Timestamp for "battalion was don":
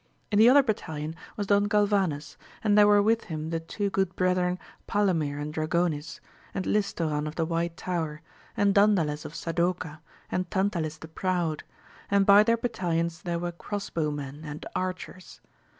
0.63-1.65